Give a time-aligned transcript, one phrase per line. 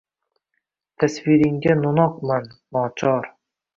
[1.03, 3.29] Tasviringga no’noqman, nochor…